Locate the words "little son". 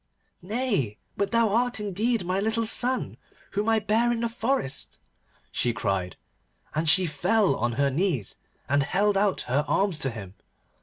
2.39-3.17